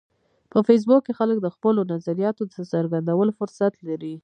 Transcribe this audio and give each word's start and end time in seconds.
په 0.51 0.59
فېسبوک 0.67 1.01
کې 1.05 1.17
خلک 1.19 1.37
د 1.41 1.47
خپلو 1.55 1.81
نظریاتو 1.93 2.43
د 2.53 2.55
څرګندولو 2.73 3.31
فرصت 3.39 3.73
لري 3.87 4.13